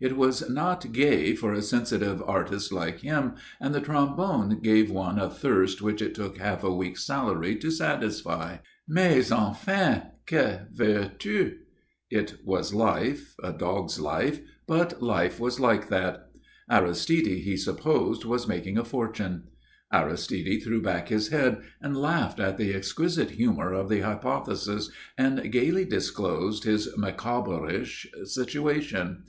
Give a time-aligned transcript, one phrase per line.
[0.00, 5.18] It was not gay for a sensitive artist like him, and the trombone gave one
[5.18, 8.58] a thirst which it took half a week's salary to satisfy.
[8.86, 11.54] Mais enfin, que veux tu?
[12.10, 16.32] It was life, a dog's life, but life was like that.
[16.70, 19.44] Aristide, he supposed, was making a fortune.
[19.90, 25.50] Aristide threw back his head, and laughed at the exquisite humour of the hypothesis, and
[25.50, 29.22] gaily disclosed his Micawberish situation.